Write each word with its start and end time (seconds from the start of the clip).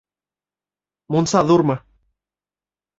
Мунса 1.17 1.45
ҙурмы? 1.53 1.79